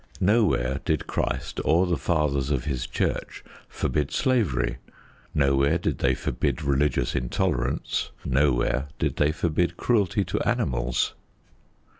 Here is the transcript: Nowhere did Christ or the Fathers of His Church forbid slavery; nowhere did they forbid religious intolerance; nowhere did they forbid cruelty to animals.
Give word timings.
Nowhere 0.19 0.79
did 0.83 1.05
Christ 1.05 1.59
or 1.63 1.85
the 1.85 1.95
Fathers 1.95 2.49
of 2.49 2.63
His 2.63 2.87
Church 2.87 3.43
forbid 3.69 4.09
slavery; 4.11 4.77
nowhere 5.35 5.77
did 5.77 5.99
they 5.99 6.15
forbid 6.15 6.63
religious 6.63 7.13
intolerance; 7.13 8.09
nowhere 8.25 8.87
did 8.97 9.17
they 9.17 9.31
forbid 9.31 9.77
cruelty 9.77 10.23
to 10.23 10.39
animals. 10.41 11.13